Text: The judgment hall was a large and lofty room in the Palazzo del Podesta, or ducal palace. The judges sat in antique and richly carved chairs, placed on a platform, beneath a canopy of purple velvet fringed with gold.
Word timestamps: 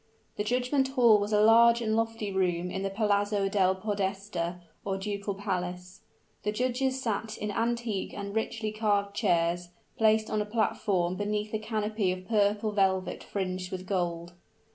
The 0.35 0.43
judgment 0.43 0.87
hall 0.87 1.19
was 1.19 1.31
a 1.31 1.39
large 1.39 1.79
and 1.79 1.95
lofty 1.95 2.31
room 2.31 2.71
in 2.71 2.81
the 2.81 2.89
Palazzo 2.89 3.47
del 3.47 3.75
Podesta, 3.75 4.59
or 4.83 4.97
ducal 4.97 5.35
palace. 5.35 6.01
The 6.41 6.51
judges 6.51 6.99
sat 6.99 7.37
in 7.37 7.51
antique 7.51 8.11
and 8.11 8.35
richly 8.35 8.71
carved 8.71 9.13
chairs, 9.15 9.69
placed 9.99 10.31
on 10.31 10.41
a 10.41 10.45
platform, 10.45 11.17
beneath 11.17 11.53
a 11.53 11.59
canopy 11.59 12.11
of 12.11 12.27
purple 12.27 12.71
velvet 12.71 13.23
fringed 13.23 13.71
with 13.71 13.85
gold. 13.85 14.33